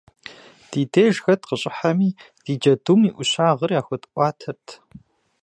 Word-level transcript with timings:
Ди 0.69 0.81
деж 0.93 1.15
хэт 1.23 1.41
къыщӏыхьэми, 1.47 2.09
ди 2.43 2.53
джэдум 2.61 3.01
и 3.09 3.11
ӏущагъыр 3.15 3.71
яхуэтӏуатэрт. 3.79 4.67